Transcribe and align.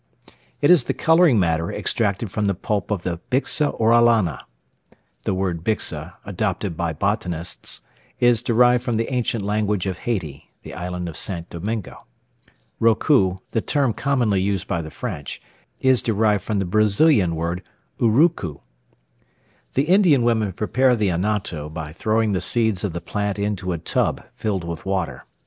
It 0.63 0.71
is 0.71 0.85
the 0.85 0.95
colouring 0.95 1.39
matter 1.39 1.71
extracted 1.71 2.31
from 2.31 2.45
the 2.45 2.55
pulp 2.55 2.89
of 2.89 3.03
the 3.03 3.19
Bixa 3.29 3.79
orellana.* 3.79 4.45
(* 4.85 5.23
The 5.25 5.35
word 5.35 5.63
bixa, 5.63 6.13
adopted 6.25 6.75
by 6.75 6.91
botanists, 6.91 7.81
is 8.19 8.41
derived 8.41 8.83
from 8.83 8.97
the 8.97 9.13
ancient 9.13 9.43
language 9.43 9.85
of 9.85 9.99
Haiti 9.99 10.49
(the 10.63 10.73
island 10.73 11.07
of 11.07 11.15
St. 11.15 11.47
Domingo). 11.51 12.03
Rocou, 12.81 13.41
the 13.51 13.61
term 13.61 13.93
commonly 13.93 14.41
used 14.41 14.67
by 14.67 14.81
the 14.81 14.89
French, 14.89 15.39
is 15.81 16.01
derived 16.01 16.43
from 16.43 16.57
the 16.57 16.65
Brazilian 16.65 17.35
word, 17.35 17.61
urucu.) 17.99 18.61
The 19.75 19.83
Indian 19.83 20.23
women 20.23 20.51
prepare 20.53 20.95
the 20.95 21.09
anato 21.09 21.71
by 21.71 21.93
throwing 21.93 22.31
the 22.31 22.41
seeds 22.41 22.83
of 22.83 22.93
the 22.93 23.01
plant 23.01 23.37
into 23.37 23.71
a 23.71 23.77
tub 23.77 24.23
filled 24.33 24.63
with 24.63 24.83
water. 24.83 25.27